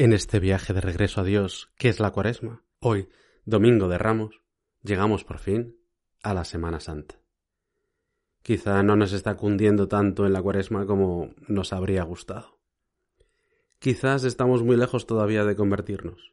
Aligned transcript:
En 0.00 0.12
este 0.12 0.38
viaje 0.38 0.72
de 0.72 0.80
regreso 0.80 1.20
a 1.20 1.24
Dios, 1.24 1.72
que 1.76 1.88
es 1.88 1.98
la 1.98 2.12
cuaresma, 2.12 2.62
hoy, 2.78 3.08
domingo 3.44 3.88
de 3.88 3.98
Ramos, 3.98 4.42
llegamos 4.80 5.24
por 5.24 5.40
fin 5.40 5.76
a 6.22 6.34
la 6.34 6.44
Semana 6.44 6.78
Santa. 6.78 7.20
Quizá 8.44 8.80
no 8.84 8.94
nos 8.94 9.12
está 9.12 9.36
cundiendo 9.36 9.88
tanto 9.88 10.24
en 10.24 10.34
la 10.34 10.40
cuaresma 10.40 10.86
como 10.86 11.34
nos 11.48 11.72
habría 11.72 12.04
gustado. 12.04 12.60
Quizás 13.80 14.22
estamos 14.22 14.62
muy 14.62 14.76
lejos 14.76 15.04
todavía 15.04 15.44
de 15.44 15.56
convertirnos. 15.56 16.32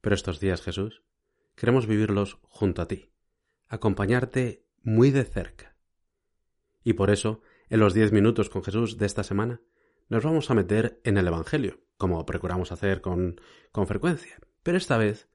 Pero 0.00 0.14
estos 0.14 0.40
días, 0.40 0.62
Jesús, 0.62 1.02
queremos 1.56 1.86
vivirlos 1.86 2.38
junto 2.44 2.80
a 2.80 2.88
ti, 2.88 3.12
acompañarte 3.68 4.64
muy 4.82 5.10
de 5.10 5.24
cerca. 5.24 5.76
Y 6.82 6.94
por 6.94 7.10
eso, 7.10 7.42
en 7.68 7.80
los 7.80 7.92
diez 7.92 8.10
minutos 8.10 8.48
con 8.48 8.64
Jesús 8.64 8.96
de 8.96 9.04
esta 9.04 9.22
semana, 9.22 9.60
nos 10.08 10.24
vamos 10.24 10.50
a 10.50 10.54
meter 10.54 10.98
en 11.04 11.18
el 11.18 11.26
Evangelio, 11.26 11.83
como 11.96 12.24
procuramos 12.26 12.72
hacer 12.72 13.00
con, 13.00 13.40
con 13.72 13.86
frecuencia. 13.86 14.38
Pero 14.62 14.78
esta 14.78 14.96
vez 14.98 15.28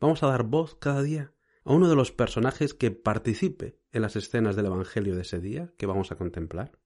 vamos 0.00 0.22
a 0.22 0.26
dar 0.26 0.44
voz 0.44 0.76
cada 0.76 1.02
día 1.02 1.32
a 1.64 1.72
uno 1.72 1.88
de 1.88 1.96
los 1.96 2.12
personajes 2.12 2.74
que 2.74 2.90
participe 2.90 3.78
en 3.92 4.02
las 4.02 4.16
escenas 4.16 4.56
del 4.56 4.66
Evangelio 4.66 5.14
de 5.14 5.22
ese 5.22 5.40
día 5.40 5.72
que 5.76 5.86
vamos 5.86 6.10
a 6.12 6.16
contemplar, 6.16 6.78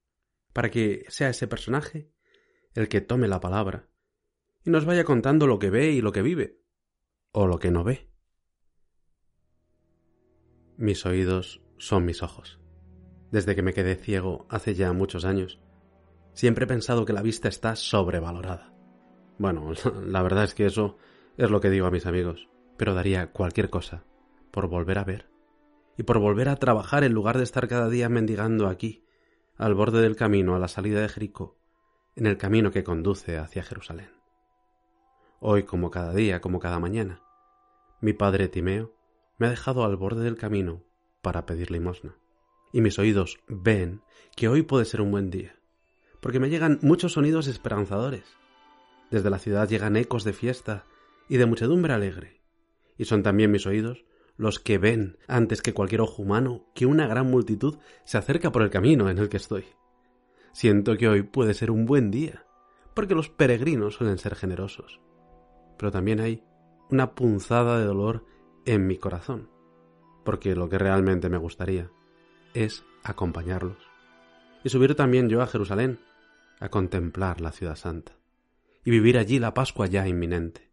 para 0.52 0.70
que 0.70 1.04
sea 1.08 1.28
ese 1.28 1.46
personaje 1.46 2.10
el 2.74 2.88
que 2.88 3.00
tome 3.00 3.28
la 3.28 3.40
palabra 3.40 3.88
y 4.64 4.70
nos 4.70 4.84
vaya 4.84 5.04
contando 5.04 5.46
lo 5.46 5.58
que 5.58 5.70
ve 5.70 5.92
y 5.92 6.00
lo 6.00 6.12
que 6.12 6.22
vive, 6.22 6.60
o 7.32 7.46
lo 7.46 7.58
que 7.58 7.70
no 7.70 7.84
ve. 7.84 8.10
Mis 10.76 11.04
oídos 11.06 11.62
son 11.78 12.04
mis 12.04 12.22
ojos. 12.22 12.58
Desde 13.30 13.54
que 13.54 13.62
me 13.62 13.74
quedé 13.74 13.94
ciego 13.96 14.46
hace 14.48 14.74
ya 14.74 14.92
muchos 14.92 15.24
años, 15.24 15.60
siempre 16.32 16.64
he 16.64 16.68
pensado 16.68 17.04
que 17.04 17.12
la 17.12 17.22
vista 17.22 17.48
está 17.48 17.76
sobrevalorada. 17.76 18.73
Bueno, 19.38 19.72
la 20.06 20.22
verdad 20.22 20.44
es 20.44 20.54
que 20.54 20.66
eso 20.66 20.96
es 21.36 21.50
lo 21.50 21.60
que 21.60 21.70
digo 21.70 21.86
a 21.86 21.90
mis 21.90 22.06
amigos, 22.06 22.48
pero 22.76 22.94
daría 22.94 23.32
cualquier 23.32 23.70
cosa 23.70 24.04
por 24.50 24.68
volver 24.68 24.98
a 24.98 25.04
ver 25.04 25.28
y 25.96 26.02
por 26.02 26.18
volver 26.18 26.48
a 26.48 26.56
trabajar 26.56 27.04
en 27.04 27.12
lugar 27.12 27.38
de 27.38 27.44
estar 27.44 27.68
cada 27.68 27.88
día 27.88 28.08
mendigando 28.08 28.66
aquí, 28.68 29.04
al 29.56 29.74
borde 29.74 30.00
del 30.00 30.16
camino 30.16 30.56
a 30.56 30.58
la 30.58 30.68
salida 30.68 31.00
de 31.00 31.08
Jericó, 31.08 31.56
en 32.16 32.26
el 32.26 32.36
camino 32.36 32.72
que 32.72 32.82
conduce 32.82 33.38
hacia 33.38 33.62
Jerusalén. 33.62 34.10
Hoy, 35.38 35.64
como 35.64 35.90
cada 35.90 36.12
día, 36.12 36.40
como 36.40 36.58
cada 36.58 36.80
mañana, 36.80 37.22
mi 38.00 38.12
padre 38.12 38.48
Timeo 38.48 38.94
me 39.38 39.46
ha 39.46 39.50
dejado 39.50 39.84
al 39.84 39.96
borde 39.96 40.24
del 40.24 40.36
camino 40.36 40.82
para 41.22 41.46
pedir 41.46 41.70
limosna, 41.70 42.16
y 42.72 42.80
mis 42.80 42.98
oídos 42.98 43.38
ven 43.46 44.02
que 44.36 44.48
hoy 44.48 44.62
puede 44.62 44.84
ser 44.84 45.00
un 45.00 45.12
buen 45.12 45.30
día, 45.30 45.54
porque 46.20 46.40
me 46.40 46.50
llegan 46.50 46.78
muchos 46.82 47.12
sonidos 47.12 47.46
esperanzadores, 47.46 48.24
desde 49.14 49.30
la 49.30 49.38
ciudad 49.38 49.68
llegan 49.68 49.96
ecos 49.96 50.24
de 50.24 50.32
fiesta 50.32 50.86
y 51.28 51.36
de 51.36 51.46
muchedumbre 51.46 51.94
alegre, 51.94 52.42
y 52.98 53.04
son 53.04 53.22
también 53.22 53.50
mis 53.50 53.66
oídos 53.66 54.04
los 54.36 54.58
que 54.58 54.78
ven, 54.78 55.18
antes 55.28 55.62
que 55.62 55.72
cualquier 55.72 56.00
ojo 56.00 56.22
humano, 56.22 56.66
que 56.74 56.86
una 56.86 57.06
gran 57.06 57.30
multitud 57.30 57.78
se 58.04 58.18
acerca 58.18 58.50
por 58.50 58.62
el 58.62 58.70
camino 58.70 59.08
en 59.08 59.18
el 59.18 59.28
que 59.28 59.36
estoy. 59.36 59.64
Siento 60.52 60.96
que 60.96 61.08
hoy 61.08 61.22
puede 61.22 61.54
ser 61.54 61.70
un 61.70 61.86
buen 61.86 62.10
día, 62.10 62.44
porque 62.94 63.14
los 63.14 63.28
peregrinos 63.28 63.94
suelen 63.94 64.18
ser 64.18 64.34
generosos. 64.34 65.00
Pero 65.78 65.92
también 65.92 66.18
hay 66.18 66.42
una 66.90 67.14
punzada 67.14 67.78
de 67.78 67.84
dolor 67.84 68.24
en 68.66 68.88
mi 68.88 68.98
corazón, 68.98 69.48
porque 70.24 70.56
lo 70.56 70.68
que 70.68 70.78
realmente 70.78 71.28
me 71.28 71.38
gustaría 71.38 71.92
es 72.52 72.84
acompañarlos. 73.04 73.78
Y 74.64 74.70
subir 74.70 74.96
también 74.96 75.28
yo 75.28 75.40
a 75.42 75.46
Jerusalén, 75.46 76.00
a 76.58 76.68
contemplar 76.68 77.40
la 77.40 77.52
ciudad 77.52 77.76
santa 77.76 78.16
y 78.84 78.90
vivir 78.90 79.18
allí 79.18 79.38
la 79.38 79.54
Pascua 79.54 79.86
ya 79.86 80.06
inminente. 80.06 80.70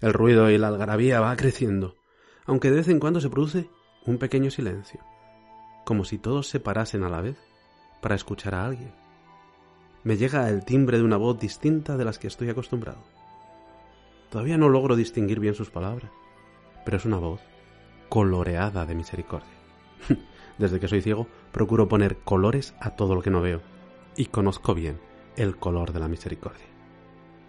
El 0.00 0.12
ruido 0.12 0.50
y 0.50 0.58
la 0.58 0.68
algarabía 0.68 1.20
va 1.20 1.36
creciendo, 1.36 1.96
aunque 2.46 2.70
de 2.70 2.76
vez 2.76 2.88
en 2.88 3.00
cuando 3.00 3.20
se 3.20 3.30
produce 3.30 3.68
un 4.06 4.18
pequeño 4.18 4.50
silencio, 4.50 5.00
como 5.84 6.04
si 6.04 6.18
todos 6.18 6.48
se 6.48 6.60
parasen 6.60 7.04
a 7.04 7.08
la 7.08 7.20
vez 7.20 7.36
para 8.02 8.14
escuchar 8.14 8.54
a 8.54 8.64
alguien. 8.64 8.92
Me 10.02 10.16
llega 10.16 10.48
el 10.48 10.64
timbre 10.64 10.98
de 10.98 11.04
una 11.04 11.16
voz 11.16 11.38
distinta 11.38 11.96
de 11.96 12.04
las 12.04 12.18
que 12.18 12.26
estoy 12.26 12.50
acostumbrado. 12.50 13.02
Todavía 14.30 14.58
no 14.58 14.68
logro 14.68 14.96
distinguir 14.96 15.40
bien 15.40 15.54
sus 15.54 15.70
palabras, 15.70 16.10
pero 16.84 16.96
es 16.96 17.04
una 17.04 17.18
voz 17.18 17.40
coloreada 18.08 18.84
de 18.84 18.94
misericordia. 18.94 19.48
Desde 20.58 20.80
que 20.80 20.88
soy 20.88 21.00
ciego, 21.00 21.26
procuro 21.52 21.88
poner 21.88 22.18
colores 22.18 22.74
a 22.80 22.90
todo 22.90 23.14
lo 23.14 23.22
que 23.22 23.30
no 23.30 23.40
veo, 23.40 23.62
y 24.16 24.26
conozco 24.26 24.74
bien 24.74 25.00
el 25.36 25.56
color 25.56 25.92
de 25.92 26.00
la 26.00 26.08
misericordia. 26.08 26.73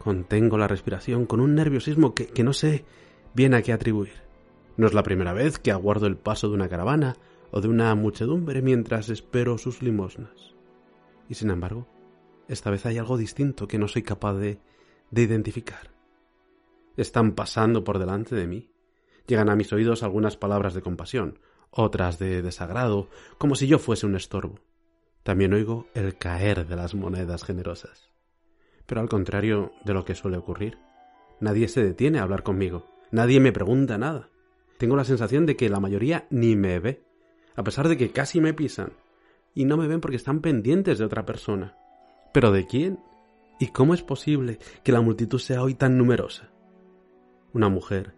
Contengo 0.05 0.59
la 0.59 0.67
respiración 0.67 1.25
con 1.25 1.39
un 1.39 1.55
nerviosismo 1.55 2.13
que, 2.13 2.43
no 2.43 2.53
sé 2.53 2.85
bien 3.33 3.55
a 3.55 3.63
qué 3.63 3.73
atribuir. 3.73 4.13
No 4.77 4.85
es 4.85 4.93
la 4.93 5.01
primera 5.01 5.33
vez 5.33 5.57
que 5.57 5.71
aguardo 5.71 6.05
el 6.05 6.15
paso 6.15 6.47
de 6.47 6.53
una 6.53 6.69
caravana 6.69 7.15
o 7.49 7.59
de 7.59 7.69
una 7.69 7.95
muchedumbre 7.95 8.61
mientras 8.61 9.09
espero 9.09 9.57
sus 9.57 9.81
limosnas. 9.81 10.53
Y 11.27 11.33
sin 11.33 11.49
embargo, 11.49 11.87
esta 12.47 12.69
vez 12.69 12.85
hay 12.85 12.99
algo 12.99 13.17
distinto 13.17 13.67
que 13.67 13.79
no 13.79 13.87
soy 13.87 14.03
capaz 14.03 14.35
de, 14.35 14.59
de 15.09 15.21
identificar. 15.23 15.89
Están 16.97 17.31
pasando 17.31 17.83
por 17.83 17.97
delante 17.97 18.35
de 18.35 18.45
mí. 18.45 18.69
Llegan 19.25 19.49
a 19.49 19.55
mis 19.55 19.73
oídos 19.73 20.03
algunas 20.03 20.37
palabras 20.37 20.75
de 20.75 20.83
compasión, 20.83 21.39
otras 21.71 22.19
de 22.19 22.43
desagrado, 22.43 23.09
como 23.39 23.55
si 23.55 23.65
yo 23.65 23.79
fuese 23.79 24.05
un 24.05 24.15
estorbo. 24.15 24.59
También 25.23 25.51
oigo 25.55 25.87
el 25.95 26.15
caer 26.15 26.67
de 26.67 26.75
las 26.75 26.93
monedas 26.93 27.43
generosas. 27.43 28.14
Pero 28.85 29.01
al 29.01 29.09
contrario 29.09 29.71
de 29.83 29.93
lo 29.93 30.05
que 30.05 30.15
suele 30.15 30.37
ocurrir, 30.37 30.77
nadie 31.39 31.67
se 31.67 31.83
detiene 31.83 32.19
a 32.19 32.23
hablar 32.23 32.43
conmigo, 32.43 32.85
nadie 33.11 33.39
me 33.39 33.51
pregunta 33.51 33.97
nada. 33.97 34.29
Tengo 34.77 34.95
la 34.95 35.05
sensación 35.05 35.45
de 35.45 35.55
que 35.55 35.69
la 35.69 35.79
mayoría 35.79 36.27
ni 36.29 36.55
me 36.55 36.79
ve, 36.79 37.03
a 37.55 37.63
pesar 37.63 37.87
de 37.87 37.97
que 37.97 38.11
casi 38.11 38.41
me 38.41 38.53
pisan, 38.53 38.93
y 39.53 39.65
no 39.65 39.77
me 39.77 39.87
ven 39.87 40.01
porque 40.01 40.17
están 40.17 40.41
pendientes 40.41 40.97
de 40.97 41.05
otra 41.05 41.25
persona. 41.25 41.77
¿Pero 42.33 42.51
de 42.51 42.67
quién? 42.67 42.99
¿Y 43.59 43.67
cómo 43.67 43.93
es 43.93 44.03
posible 44.03 44.59
que 44.83 44.91
la 44.91 45.01
multitud 45.01 45.39
sea 45.39 45.63
hoy 45.63 45.75
tan 45.75 45.97
numerosa? 45.97 46.51
Una 47.53 47.69
mujer, 47.69 48.13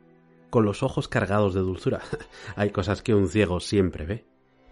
con 0.49 0.65
los 0.65 0.81
ojos 0.81 1.07
cargados 1.07 1.53
de 1.53 1.61
dulzura, 1.61 2.01
hay 2.55 2.71
cosas 2.71 3.03
que 3.03 3.13
un 3.13 3.27
ciego 3.27 3.59
siempre 3.59 4.05
ve, 4.05 4.25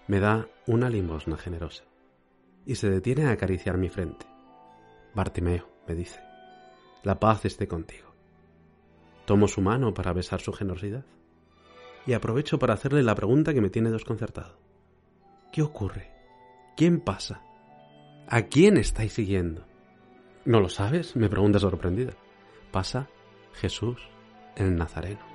me 0.08 0.20
da 0.20 0.48
una 0.66 0.90
limosna 0.90 1.38
generosa, 1.38 1.84
y 2.66 2.76
se 2.76 2.90
detiene 2.90 3.26
a 3.26 3.32
acariciar 3.32 3.78
mi 3.78 3.90
frente. 3.90 4.26
Bartimeo, 5.14 5.75
me 5.88 5.96
dice, 5.96 6.20
la 7.04 7.20
paz 7.20 7.46
esté 7.46 7.68
contigo. 7.68 8.14
Tomo 9.26 9.48
su 9.48 9.62
mano 9.62 9.94
para 9.94 10.14
besar 10.14 10.42
su 10.42 10.52
generosidad 10.52 11.06
y 12.06 12.14
aprovecho 12.14 12.60
para 12.60 12.74
hacerle 12.74 13.04
la 13.04 13.16
pregunta 13.16 13.54
que 13.54 13.62
me 13.62 13.70
tiene 13.70 13.92
desconcertado. 13.92 14.58
¿Qué 15.52 15.62
ocurre? 15.62 16.12
¿Quién 16.76 17.00
pasa? 17.00 17.42
¿A 18.28 18.44
quién 18.44 18.78
estáis 18.78 19.14
siguiendo? 19.14 19.66
¿No 20.46 20.60
lo 20.60 20.70
sabes? 20.70 21.16
me 21.16 21.30
pregunta 21.30 21.60
sorprendida. 21.60 22.14
Pasa 22.72 23.08
Jesús 23.54 24.00
el 24.56 24.76
Nazareno. 24.76 25.26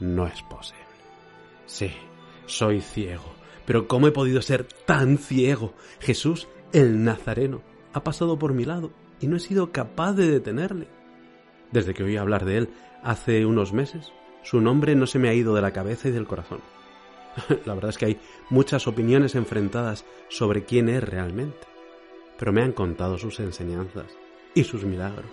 No 0.00 0.26
es 0.26 0.42
posible. 0.42 0.82
Sí, 1.66 1.90
soy 2.46 2.80
ciego. 2.80 3.32
Pero 3.64 3.86
¿cómo 3.86 4.08
he 4.08 4.12
podido 4.12 4.42
ser 4.42 4.64
tan 4.64 5.18
ciego? 5.18 5.74
Jesús 6.00 6.48
el 6.72 7.04
Nazareno 7.04 7.62
ha 7.92 8.02
pasado 8.02 8.38
por 8.38 8.52
mi 8.54 8.64
lado 8.64 8.90
y 9.22 9.28
no 9.28 9.36
he 9.36 9.40
sido 9.40 9.72
capaz 9.72 10.12
de 10.12 10.28
detenerle. 10.28 10.88
Desde 11.70 11.94
que 11.94 12.02
oí 12.02 12.16
hablar 12.16 12.44
de 12.44 12.58
él 12.58 12.68
hace 13.02 13.46
unos 13.46 13.72
meses, 13.72 14.12
su 14.42 14.60
nombre 14.60 14.94
no 14.94 15.06
se 15.06 15.18
me 15.18 15.28
ha 15.28 15.34
ido 15.34 15.54
de 15.54 15.62
la 15.62 15.72
cabeza 15.72 16.08
y 16.08 16.12
del 16.12 16.26
corazón. 16.26 16.60
la 17.64 17.74
verdad 17.74 17.90
es 17.90 17.98
que 17.98 18.06
hay 18.06 18.20
muchas 18.50 18.86
opiniones 18.86 19.34
enfrentadas 19.34 20.04
sobre 20.28 20.64
quién 20.64 20.88
es 20.88 21.02
realmente, 21.02 21.66
pero 22.38 22.52
me 22.52 22.62
han 22.62 22.72
contado 22.72 23.16
sus 23.16 23.40
enseñanzas 23.40 24.06
y 24.54 24.64
sus 24.64 24.84
milagros, 24.84 25.30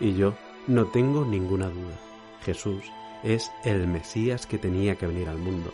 y 0.00 0.14
yo 0.14 0.34
no 0.66 0.86
tengo 0.86 1.24
ninguna 1.24 1.68
duda. 1.68 1.98
Jesús 2.42 2.84
es 3.22 3.50
el 3.64 3.86
Mesías 3.88 4.46
que 4.46 4.58
tenía 4.58 4.96
que 4.96 5.06
venir 5.06 5.28
al 5.28 5.38
mundo, 5.38 5.72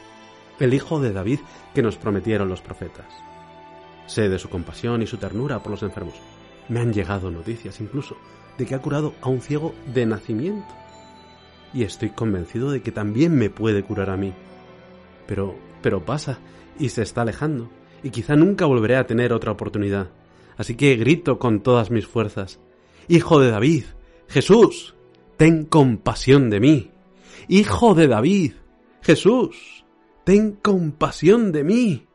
el 0.59 0.73
Hijo 0.75 1.01
de 1.01 1.13
David 1.13 1.41
que 1.75 1.83
nos 1.83 1.97
prometieron 1.97 2.49
los 2.49 2.63
profetas. 2.63 3.13
Sé 4.07 4.29
de 4.29 4.39
su 4.39 4.49
compasión 4.49 5.03
y 5.03 5.07
su 5.07 5.19
ternura 5.19 5.61
por 5.61 5.71
los 5.71 5.83
enfermos, 5.83 6.15
me 6.71 6.81
han 6.81 6.95
llegado 6.95 7.31
noticias 7.31 7.81
incluso 7.81 8.17
de 8.57 8.65
que 8.65 8.75
ha 8.75 8.81
curado 8.81 9.15
a 9.21 9.29
un 9.29 9.43
ciego 9.43 9.75
de 9.93 10.07
nacimiento. 10.07 10.73
Y 11.75 11.83
estoy 11.83 12.11
convencido 12.11 12.71
de 12.71 12.81
que 12.81 12.93
también 12.93 13.37
me 13.37 13.51
puede 13.51 13.83
curar 13.83 14.09
a 14.11 14.17
mí. 14.17 14.33
Pero, 15.27 15.55
pero 15.83 16.05
pasa 16.05 16.39
y 16.79 16.89
se 16.89 17.03
está 17.03 17.23
alejando, 17.23 17.69
y 18.03 18.11
quizá 18.11 18.37
nunca 18.37 18.67
volveré 18.67 18.97
a 18.97 19.07
tener 19.07 19.33
otra 19.33 19.53
oportunidad. 19.53 20.11
Así 20.57 20.75
que 20.75 20.97
grito 20.97 21.39
con 21.39 21.63
todas 21.63 21.91
mis 21.91 22.07
fuerzas. 22.07 22.61
Hijo 23.09 23.41
de 23.41 23.51
David, 23.51 23.85
Jesús, 24.29 24.95
ten 25.37 25.65
compasión 25.65 26.51
de 26.51 26.61
mí. 26.61 26.91
Hijo 27.49 27.95
de 27.95 28.09
David, 28.09 28.53
Jesús, 29.03 29.85
ten 30.25 30.53
compasión 30.53 31.53
de 31.53 31.65
mí. 31.65 32.07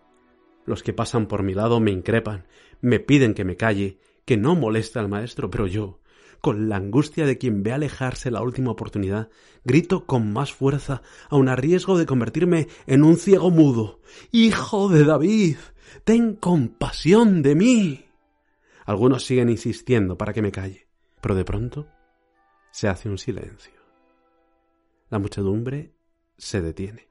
Los 0.66 0.84
que 0.84 0.94
pasan 0.94 1.28
por 1.28 1.44
mi 1.44 1.54
lado 1.54 1.80
me 1.80 1.92
increpan, 1.92 2.46
me 2.82 3.00
piden 3.00 3.34
que 3.34 3.46
me 3.46 3.58
calle, 3.58 3.98
que 4.26 4.38
no 4.38 4.56
moleste 4.56 5.00
al 5.00 5.08
maestro, 5.08 5.50
pero 5.50 5.68
yo, 5.68 6.00
con 6.42 6.70
la 6.70 6.76
angustia 6.76 7.26
de 7.26 7.38
quien 7.38 7.64
ve 7.64 7.72
alejarse 7.72 8.32
la 8.32 8.42
última 8.42 8.72
oportunidad, 8.72 9.30
grito 9.64 10.06
con 10.06 10.32
más 10.32 10.54
fuerza, 10.54 11.02
aun 11.30 11.50
a 11.50 11.56
riesgo 11.56 11.98
de 11.98 12.06
convertirme 12.06 12.68
en 12.88 13.04
un 13.04 13.18
ciego 13.18 13.50
mudo. 13.52 14.00
Hijo 14.32 14.90
de 14.90 15.06
David, 15.06 15.58
ten 16.04 16.36
compasión 16.36 17.42
de 17.42 17.56
mí. 17.56 18.06
Algunos 18.86 19.26
siguen 19.26 19.50
insistiendo 19.50 20.18
para 20.18 20.34
que 20.34 20.42
me 20.42 20.52
calle, 20.52 20.88
pero 21.22 21.36
de 21.36 21.46
pronto 21.46 21.88
se 22.72 22.88
hace 22.88 23.10
un 23.10 23.18
silencio. 23.18 23.74
La 25.10 25.20
muchedumbre 25.20 25.94
se 26.38 26.62
detiene 26.62 27.08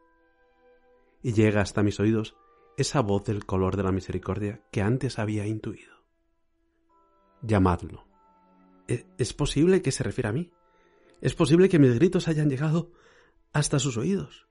y 1.22 1.32
llega 1.32 1.62
hasta 1.62 1.82
mis 1.82 1.98
oídos 1.98 2.36
esa 2.76 3.00
voz 3.00 3.24
del 3.24 3.46
color 3.46 3.76
de 3.76 3.82
la 3.82 3.92
misericordia 3.92 4.62
que 4.70 4.82
antes 4.82 5.18
había 5.18 5.46
intuido. 5.46 5.93
Llamadlo. 7.46 8.06
¿E-, 8.88 9.06
¿Es 9.18 9.32
posible 9.32 9.82
que 9.82 9.92
se 9.92 10.02
refiera 10.02 10.30
a 10.30 10.32
mí? 10.32 10.52
¿Es 11.20 11.34
posible 11.34 11.68
que 11.68 11.78
mis 11.78 11.94
gritos 11.94 12.28
hayan 12.28 12.48
llegado 12.48 12.92
hasta 13.52 13.78
sus 13.78 13.96
oídos? 13.96 14.46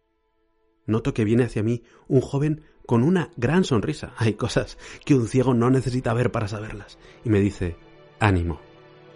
Noto 0.85 1.13
que 1.13 1.23
viene 1.23 1.43
hacia 1.43 1.63
mí 1.63 1.83
un 2.07 2.21
joven 2.21 2.63
con 2.85 3.03
una 3.03 3.31
gran 3.37 3.63
sonrisa. 3.63 4.13
Hay 4.17 4.33
cosas 4.33 4.77
que 5.05 5.15
un 5.15 5.27
ciego 5.27 5.53
no 5.53 5.69
necesita 5.69 6.13
ver 6.13 6.31
para 6.31 6.47
saberlas. 6.47 6.97
Y 7.23 7.29
me 7.29 7.39
dice, 7.39 7.77
ánimo, 8.19 8.59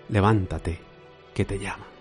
levántate, 0.09 0.79
que 1.33 1.45
te 1.45 1.59
llama. 1.59 1.96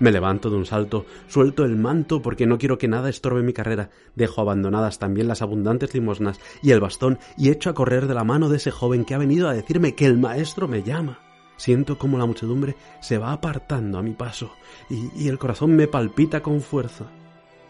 Me 0.00 0.10
levanto 0.10 0.50
de 0.50 0.56
un 0.56 0.66
salto, 0.66 1.06
suelto 1.28 1.64
el 1.64 1.76
manto 1.76 2.20
porque 2.20 2.46
no 2.46 2.58
quiero 2.58 2.78
que 2.78 2.88
nada 2.88 3.08
estorbe 3.08 3.42
mi 3.42 3.52
carrera, 3.52 3.90
dejo 4.14 4.40
abandonadas 4.40 4.98
también 4.98 5.28
las 5.28 5.42
abundantes 5.42 5.94
limosnas 5.94 6.40
y 6.62 6.72
el 6.72 6.80
bastón 6.80 7.18
y 7.36 7.50
echo 7.50 7.70
a 7.70 7.74
correr 7.74 8.06
de 8.06 8.14
la 8.14 8.24
mano 8.24 8.48
de 8.48 8.56
ese 8.56 8.70
joven 8.70 9.04
que 9.04 9.14
ha 9.14 9.18
venido 9.18 9.48
a 9.48 9.54
decirme 9.54 9.94
que 9.94 10.06
el 10.06 10.18
maestro 10.18 10.68
me 10.68 10.82
llama. 10.82 11.20
Siento 11.56 11.98
como 11.98 12.18
la 12.18 12.26
muchedumbre 12.26 12.76
se 13.00 13.18
va 13.18 13.32
apartando 13.32 13.98
a 13.98 14.02
mi 14.02 14.12
paso 14.12 14.50
y, 14.90 15.28
el 15.28 15.38
corazón 15.38 15.76
me 15.76 15.86
palpita 15.86 16.42
con 16.42 16.60
fuerza. 16.60 17.06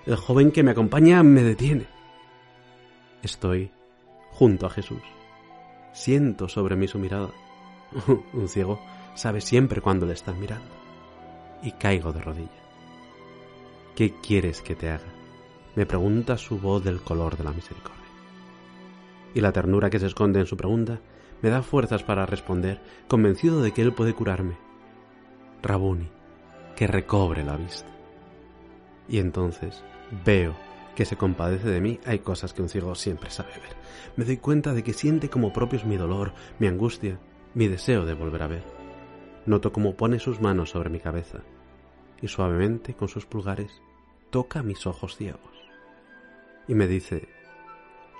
El 0.06 0.16
joven 0.16 0.50
que 0.50 0.62
me 0.62 0.70
acompaña 0.70 1.22
me 1.22 1.42
detiene. 1.42 1.86
Estoy 3.22 3.70
junto 4.30 4.66
a 4.66 4.70
Jesús. 4.70 5.02
Siento 5.92 6.48
sobre 6.48 6.76
mí 6.76 6.88
su 6.88 6.98
mirada. 6.98 7.30
Un 8.32 8.48
ciego 8.48 8.80
sabe 9.14 9.40
siempre 9.40 9.80
cuándo 9.80 10.06
le 10.06 10.14
están 10.14 10.40
mirando. 10.40 10.83
Y 11.62 11.72
caigo 11.72 12.12
de 12.12 12.20
rodillas. 12.20 12.64
¿Qué 13.94 14.14
quieres 14.20 14.60
que 14.60 14.74
te 14.74 14.90
haga? 14.90 15.12
Me 15.76 15.86
pregunta 15.86 16.36
su 16.36 16.58
voz 16.58 16.84
del 16.84 17.00
color 17.00 17.36
de 17.36 17.44
la 17.44 17.52
misericordia. 17.52 18.02
Y 19.34 19.40
la 19.40 19.52
ternura 19.52 19.90
que 19.90 19.98
se 19.98 20.06
esconde 20.06 20.40
en 20.40 20.46
su 20.46 20.56
pregunta 20.56 21.00
me 21.42 21.50
da 21.50 21.62
fuerzas 21.62 22.02
para 22.02 22.26
responder, 22.26 22.80
convencido 23.08 23.60
de 23.60 23.72
que 23.72 23.82
Él 23.82 23.92
puede 23.92 24.14
curarme. 24.14 24.56
Rabuni, 25.62 26.08
que 26.76 26.86
recobre 26.86 27.44
la 27.44 27.56
vista. 27.56 27.88
Y 29.08 29.18
entonces 29.18 29.82
veo 30.24 30.54
que 30.94 31.04
se 31.04 31.16
compadece 31.16 31.68
de 31.68 31.80
mí, 31.80 32.00
hay 32.06 32.20
cosas 32.20 32.52
que 32.52 32.62
un 32.62 32.68
ciego 32.68 32.94
siempre 32.94 33.30
sabe 33.30 33.50
ver. 33.50 33.76
Me 34.16 34.24
doy 34.24 34.36
cuenta 34.36 34.72
de 34.72 34.82
que 34.82 34.92
siente 34.92 35.28
como 35.28 35.52
propios 35.52 35.84
mi 35.84 35.96
dolor, 35.96 36.32
mi 36.58 36.66
angustia, 36.66 37.18
mi 37.54 37.66
deseo 37.68 38.04
de 38.04 38.14
volver 38.14 38.42
a 38.42 38.46
ver. 38.46 38.73
Noto 39.46 39.72
cómo 39.72 39.94
pone 39.94 40.18
sus 40.18 40.40
manos 40.40 40.70
sobre 40.70 40.90
mi 40.90 41.00
cabeza 41.00 41.40
y 42.22 42.28
suavemente 42.28 42.94
con 42.94 43.08
sus 43.08 43.26
pulgares 43.26 43.80
toca 44.30 44.62
mis 44.62 44.86
ojos 44.86 45.16
ciegos. 45.16 45.40
Y 46.66 46.74
me 46.74 46.86
dice, 46.86 47.28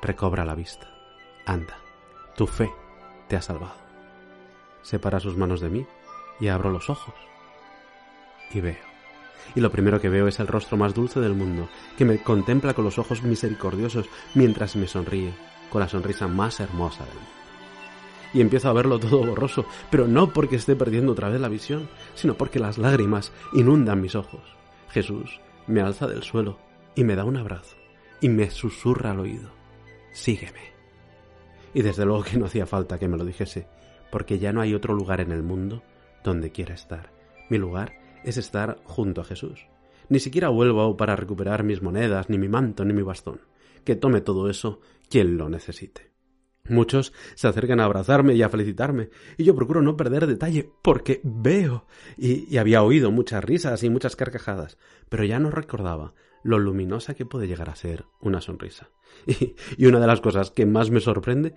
recobra 0.03 0.45
la 0.45 0.55
vista, 0.55 0.89
anda, 1.47 1.79
tu 2.37 2.47
fe 2.47 2.71
te 3.29 3.37
ha 3.37 3.43
salvado. 3.43 3.83
Separa 4.83 5.21
sus 5.21 5.37
manos 5.37 5.61
de 5.61 5.71
mí 5.71 5.87
y 6.41 6.49
abro 6.49 6.71
los 6.71 6.91
ojos 6.91 7.15
y 8.53 8.61
veo 8.61 8.95
y 9.55 9.61
lo 9.61 9.71
primero 9.71 10.01
que 10.01 10.09
veo 10.09 10.29
es 10.29 10.41
el 10.41 10.47
rostro 10.47 10.77
más 10.77 10.95
dulce 10.95 11.21
del 11.21 11.35
mundo, 11.35 11.69
que 11.97 12.05
me 12.05 12.19
contempla 12.19 12.75
con 12.75 12.85
los 12.85 12.99
ojos 12.99 13.23
misericordiosos 13.23 14.07
mientras 14.35 14.77
me 14.77 14.87
sonríe, 14.87 15.35
con 15.71 15.81
la 15.81 15.89
sonrisa 15.89 16.29
más 16.29 16.61
hermosa 16.61 17.05
del 17.05 17.15
mundo. 17.15 17.44
Y 18.35 18.41
empiezo 18.41 18.69
a 18.69 18.73
verlo 18.73 18.99
todo 18.99 19.25
borroso, 19.25 19.65
pero 19.91 20.07
no 20.07 20.33
porque 20.33 20.57
esté 20.57 20.77
perdiendo 20.77 21.13
otra 21.13 21.29
vez 21.29 21.41
la 21.41 21.49
visión, 21.49 21.89
sino 22.15 22.35
porque 22.35 22.59
las 22.59 22.77
lágrimas 22.77 23.33
inundan 23.53 24.01
mis 24.01 24.17
ojos. 24.17 24.43
Jesús 24.91 25.41
me 25.67 25.81
alza 25.81 26.07
del 26.07 26.23
suelo 26.23 26.59
y 26.95 27.05
me 27.05 27.17
da 27.17 27.25
un 27.25 27.37
abrazo 27.37 27.77
y 28.21 28.29
me 28.29 28.51
susurra 28.51 29.13
al 29.13 29.21
oído, 29.21 29.51
sígueme. 30.13 30.75
Y 31.75 31.83
desde 31.83 32.05
luego 32.05 32.25
que 32.25 32.39
no 32.39 32.47
hacía 32.47 32.67
falta 32.67 32.99
que 32.99 33.09
me 33.09 33.17
lo 33.17 33.25
dijese, 33.25 33.67
porque 34.11 34.39
ya 34.39 34.53
no 34.53 34.61
hay 34.61 34.75
otro 34.75 34.95
lugar 34.95 35.21
en 35.21 35.33
el 35.33 35.43
mundo 35.43 35.83
donde 36.23 36.51
quiera 36.51 36.75
estar. 36.75 37.13
Mi 37.51 37.59
lugar 37.59 37.93
es 38.25 38.37
estar 38.37 38.79
junto 38.85 39.21
a 39.21 39.25
Jesús. 39.25 39.67
Ni 40.09 40.21
siquiera 40.21 40.49
vuelvo 40.49 40.97
para 40.97 41.17
recuperar 41.17 41.65
mis 41.65 41.83
monedas, 41.83 42.31
ni 42.31 42.39
mi 42.39 42.49
manto, 42.49 42.85
ni 42.85 42.93
mi 42.93 43.03
bastón. 43.03 43.41
Que 43.85 43.97
tome 43.97 44.21
todo 44.21 44.49
eso 44.49 44.81
quien 45.09 45.37
lo 45.37 45.49
necesite. 45.49 46.14
Muchos 46.67 47.13
se 47.35 47.47
acercan 47.47 47.79
a 47.79 47.85
abrazarme 47.85 48.35
y 48.35 48.43
a 48.43 48.49
felicitarme, 48.49 49.11
y 49.37 49.45
yo 49.45 49.55
procuro 49.55 49.83
no 49.83 49.99
perder 49.99 50.27
detalle, 50.27 50.71
porque 50.83 51.21
veo, 51.23 51.87
y, 52.17 52.57
había 52.57 52.83
oído 52.83 53.11
muchas 53.11 53.45
risas 53.45 53.83
y 53.83 53.91
muchas 53.91 54.17
carcajadas, 54.17 54.79
pero 55.11 55.25
ya 55.25 55.39
no 55.39 55.51
recordaba 55.51 56.15
lo 56.43 56.59
luminosa 56.59 57.13
que 57.13 57.27
puede 57.27 57.49
llegar 57.49 57.69
a 57.69 57.77
ser 57.77 58.07
una 58.19 58.41
sonrisa. 58.41 58.89
y 59.77 59.87
una 59.87 60.01
de 60.01 60.07
las 60.07 60.23
cosas 60.23 60.51
que 60.51 60.65
más 60.65 60.91
me 60.91 61.01
sorprende 61.01 61.55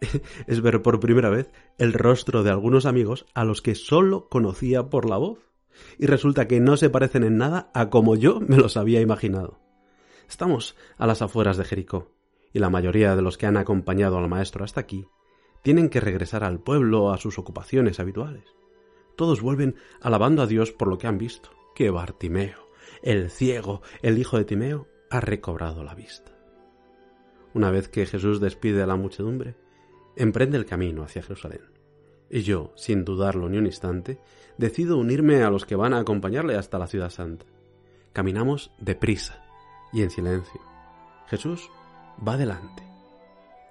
es 0.46 0.60
ver 0.60 0.82
por 0.82 1.00
primera 1.00 1.30
vez 1.30 1.50
el 1.78 1.94
rostro 1.94 2.42
de 2.42 2.50
algunos 2.50 2.84
amigos 2.84 3.24
a 3.34 3.44
los 3.44 3.62
que 3.62 3.74
solo 3.74 4.28
conocía 4.28 4.90
por 4.90 5.08
la 5.08 5.16
voz 5.16 5.38
y 5.98 6.04
resulta 6.04 6.46
que 6.46 6.60
no 6.60 6.76
se 6.76 6.90
parecen 6.90 7.24
en 7.24 7.38
nada 7.38 7.70
a 7.72 7.88
como 7.88 8.14
yo 8.14 8.40
me 8.40 8.58
los 8.58 8.76
había 8.76 9.00
imaginado. 9.00 9.58
Estamos 10.28 10.76
a 10.98 11.06
las 11.06 11.22
afueras 11.22 11.56
de 11.56 11.64
Jericó, 11.64 12.12
y 12.52 12.58
la 12.58 12.70
mayoría 12.70 13.16
de 13.16 13.22
los 13.22 13.38
que 13.38 13.46
han 13.46 13.56
acompañado 13.56 14.18
al 14.18 14.28
maestro 14.28 14.64
hasta 14.64 14.80
aquí 14.80 15.06
tienen 15.62 15.88
que 15.88 16.00
regresar 16.00 16.44
al 16.44 16.60
pueblo 16.60 17.12
a 17.12 17.18
sus 17.18 17.38
ocupaciones 17.38 18.00
habituales. 18.00 18.44
Todos 19.16 19.42
vuelven 19.42 19.76
alabando 20.00 20.42
a 20.42 20.46
Dios 20.46 20.72
por 20.72 20.88
lo 20.88 20.98
que 20.98 21.06
han 21.06 21.18
visto, 21.18 21.50
que 21.74 21.90
Bartimeo, 21.90 22.70
el 23.02 23.30
ciego, 23.30 23.82
el 24.02 24.18
hijo 24.18 24.38
de 24.38 24.44
Timeo, 24.44 24.88
ha 25.10 25.20
recobrado 25.20 25.84
la 25.84 25.94
vista. 25.94 26.32
Una 27.52 27.70
vez 27.70 27.88
que 27.88 28.06
Jesús 28.06 28.40
despide 28.40 28.82
a 28.82 28.86
la 28.86 28.96
muchedumbre, 28.96 29.56
emprende 30.16 30.56
el 30.56 30.66
camino 30.66 31.02
hacia 31.02 31.22
Jerusalén. 31.22 31.62
Y 32.30 32.42
yo, 32.42 32.72
sin 32.76 33.04
dudarlo 33.04 33.48
ni 33.48 33.58
un 33.58 33.66
instante, 33.66 34.20
decido 34.56 34.96
unirme 34.96 35.42
a 35.42 35.50
los 35.50 35.66
que 35.66 35.74
van 35.74 35.92
a 35.92 35.98
acompañarle 35.98 36.54
hasta 36.54 36.78
la 36.78 36.86
ciudad 36.86 37.10
santa. 37.10 37.46
Caminamos 38.12 38.72
deprisa 38.78 39.44
y 39.92 40.02
en 40.02 40.10
silencio. 40.10 40.60
Jesús 41.26 41.70
va 42.26 42.36
delante. 42.36 42.82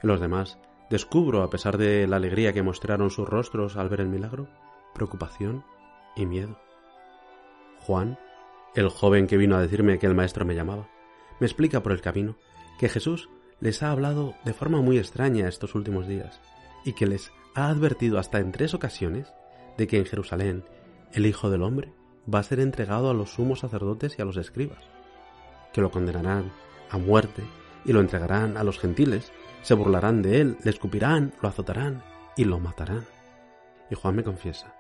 los 0.02 0.20
demás 0.20 0.58
descubro, 0.90 1.44
a 1.44 1.50
pesar 1.50 1.78
de 1.78 2.08
la 2.08 2.16
alegría 2.16 2.54
que 2.54 2.64
mostraron 2.64 3.12
sus 3.12 3.28
rostros 3.28 3.78
al 3.78 3.90
ver 3.90 4.02
el 4.02 4.10
milagro, 4.10 4.48
preocupación 4.94 5.64
y 6.16 6.26
miedo. 6.26 6.60
Juan, 7.80 8.18
el 8.76 8.90
joven 8.90 9.28
que 9.28 9.38
vino 9.38 9.56
a 9.56 9.62
decirme 9.62 10.00
que 10.00 10.08
el 10.08 10.16
maestro 10.16 10.46
me 10.46 10.56
llamaba, 10.56 10.90
me 11.40 11.48
explica 11.48 11.84
por 11.84 11.92
el 11.92 12.02
camino 12.02 12.38
que 12.80 12.90
Jesús 12.90 13.30
les 13.60 13.84
ha 13.84 13.92
hablado 13.92 14.36
de 14.46 14.54
forma 14.54 14.82
muy 14.82 14.98
extraña 14.98 15.48
estos 15.48 15.76
últimos 15.76 16.08
días 16.08 16.40
y 16.86 16.94
que 16.94 17.08
les 17.08 17.32
ha 17.56 17.68
advertido 17.70 18.20
hasta 18.20 18.40
en 18.40 18.52
tres 18.52 18.74
ocasiones 18.74 19.32
de 19.78 19.88
que 19.88 19.98
en 19.98 20.06
Jerusalén 20.06 20.64
el 21.14 21.26
Hijo 21.26 21.50
del 21.50 21.64
Hombre 21.64 21.94
va 22.32 22.40
a 22.40 22.44
ser 22.44 22.60
entregado 22.60 23.10
a 23.10 23.14
los 23.14 23.32
sumos 23.32 23.60
sacerdotes 23.60 24.18
y 24.18 24.22
a 24.22 24.26
los 24.26 24.38
escribas, 24.38 24.84
que 25.74 25.82
lo 25.82 25.92
condenarán 25.92 26.52
a 26.90 26.98
muerte 26.98 27.44
y 27.90 27.92
lo 27.92 28.02
entregarán 28.02 28.56
a 28.56 28.64
los 28.64 28.78
gentiles, 28.78 29.32
se 29.64 29.74
burlarán 29.74 30.22
de 30.22 30.42
él, 30.42 30.58
le 30.64 30.70
escupirán, 30.70 31.34
lo 31.42 31.50
azotarán 31.50 32.04
y 32.38 32.46
lo 32.46 32.60
matarán. 32.60 33.04
Y 33.90 33.96
Juan 33.96 34.16
me 34.16 34.24
confiesa 34.24 34.76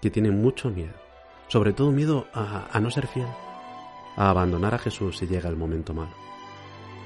que 0.00 0.10
tiene 0.10 0.30
mucho 0.30 0.70
miedo, 0.70 0.94
sobre 1.48 1.74
todo 1.74 1.90
miedo 1.90 2.26
a, 2.32 2.80
no 2.80 2.90
ser 2.90 3.06
fiel, 3.06 3.28
a 4.16 4.30
abandonar 4.30 4.72
a 4.72 4.78
Jesús 4.78 5.18
si 5.18 5.26
llega 5.26 5.50
el 5.50 5.58
momento 5.58 5.92
malo. 5.92 6.14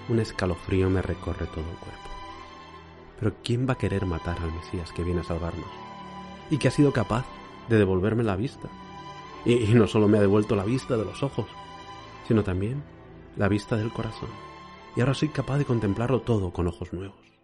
Un 0.09 0.21
escalofrío 0.21 0.89
me 0.91 1.03
recorre 1.03 1.47
todo 1.47 1.69
el 1.69 1.77
cuerpo. 1.79 2.09
Pero 3.19 3.35
¿quién 3.43 3.69
va 3.69 3.73
a 3.73 3.79
querer 3.79 4.07
matar 4.07 4.39
al 4.41 4.53
Mesías 4.53 4.93
que 4.93 5.03
viene 5.03 5.23
a 5.23 5.25
salvarnos? 5.25 5.71
Y 6.51 6.59
que 6.59 6.69
ha 6.69 6.71
sido 6.71 6.93
capaz 6.93 7.27
de 7.69 7.79
devolverme 7.79 8.23
la 8.23 8.37
vista 8.37 8.69
Y, 9.45 9.55
y 9.55 9.75
no 9.75 9.89
solo 9.89 10.07
me 10.07 10.19
ha 10.19 10.21
devuelto 10.21 10.55
la 10.55 10.65
vista 10.65 10.97
de 10.97 11.05
los 11.05 11.25
ojos, 11.25 11.49
sino 12.29 12.45
también 12.45 12.85
la 13.37 13.49
vista 13.49 13.77
del 13.77 13.93
corazón. 13.93 14.48
Y 14.99 15.01
ahora 15.01 15.15
soy 15.15 15.29
capaz 15.29 15.59
de 15.59 15.65
contemplarlo 15.65 16.23
todo 16.23 16.53
con 16.53 16.67
ojos 16.67 16.93
nuevos. 16.93 17.39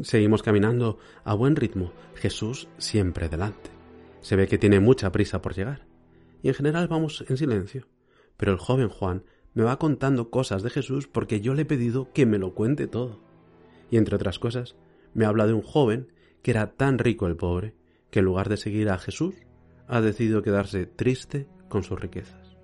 Seguimos 0.00 0.42
caminando 0.42 0.98
a 1.22 1.34
buen 1.34 1.54
ritmo, 1.54 1.92
Jesús 2.14 2.66
siempre 2.78 3.28
delante. 3.28 3.68
Se 4.22 4.36
ve 4.36 4.48
que 4.48 4.56
tiene 4.56 4.80
mucha 4.80 5.12
prisa 5.12 5.42
por 5.42 5.54
llegar. 5.54 5.86
Y 6.42 6.48
en 6.48 6.54
general 6.54 6.88
vamos 6.88 7.26
en 7.28 7.36
silencio. 7.36 7.88
Pero 8.38 8.52
el 8.52 8.58
joven 8.58 8.88
Juan 8.88 9.22
me 9.52 9.64
va 9.64 9.78
contando 9.78 10.30
cosas 10.30 10.62
de 10.62 10.70
Jesús 10.70 11.08
porque 11.08 11.42
yo 11.42 11.52
le 11.52 11.60
he 11.60 11.66
pedido 11.66 12.10
que 12.14 12.24
me 12.24 12.38
lo 12.38 12.54
cuente 12.54 12.86
todo. 12.86 13.20
Y 13.90 13.98
entre 13.98 14.16
otras 14.16 14.38
cosas, 14.38 14.74
me 15.12 15.26
habla 15.26 15.46
de 15.46 15.52
un 15.52 15.60
joven 15.60 16.10
que 16.40 16.52
era 16.52 16.72
tan 16.72 16.96
rico 16.96 17.26
el 17.26 17.36
pobre 17.36 17.74
que 18.10 18.20
en 18.20 18.24
lugar 18.24 18.48
de 18.48 18.56
seguir 18.56 18.88
a 18.88 18.96
Jesús, 18.96 19.34
ha 19.88 20.00
decidido 20.00 20.40
quedarse 20.40 20.86
triste 20.86 21.46
con 21.68 21.82
sus 21.82 22.00
riquezas. 22.00 22.56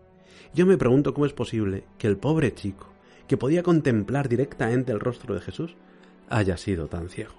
Yo 0.54 0.64
me 0.64 0.78
pregunto 0.78 1.12
cómo 1.12 1.26
es 1.26 1.34
posible 1.34 1.84
que 1.98 2.06
el 2.06 2.16
pobre 2.16 2.54
chico, 2.54 2.88
que 3.28 3.36
podía 3.36 3.62
contemplar 3.62 4.28
directamente 4.28 4.90
el 4.90 5.00
rostro 5.00 5.34
de 5.34 5.40
Jesús, 5.40 5.76
haya 6.28 6.56
sido 6.56 6.88
tan 6.88 7.08
ciego. 7.08 7.34